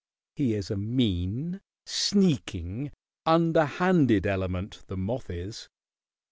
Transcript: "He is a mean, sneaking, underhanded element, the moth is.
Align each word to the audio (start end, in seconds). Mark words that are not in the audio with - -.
"He 0.35 0.55
is 0.55 0.71
a 0.71 0.77
mean, 0.77 1.61
sneaking, 1.85 2.91
underhanded 3.27 4.25
element, 4.25 4.81
the 4.87 4.97
moth 4.97 5.29
is. 5.29 5.69